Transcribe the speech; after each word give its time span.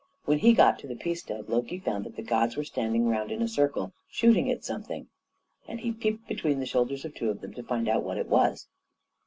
When 0.25 0.39
he 0.39 0.53
got 0.53 0.79
to 0.79 0.87
the 0.87 0.95
Peacestead, 0.95 1.47
Loki 1.47 1.77
found 1.77 2.05
that 2.05 2.15
the 2.15 2.23
gods 2.23 2.57
were 2.57 2.63
standing 2.63 3.07
round 3.07 3.31
in 3.31 3.39
a 3.39 3.47
circle 3.47 3.93
shooting 4.09 4.49
at 4.49 4.65
something, 4.65 5.09
and 5.67 5.79
he 5.81 5.91
peeped 5.91 6.27
between 6.27 6.59
the 6.59 6.65
shoulders 6.65 7.05
of 7.05 7.13
two 7.13 7.29
of 7.29 7.41
them 7.41 7.53
to 7.53 7.61
find 7.61 7.87
out 7.87 8.01
what 8.01 8.17
it 8.17 8.25
was. 8.27 8.65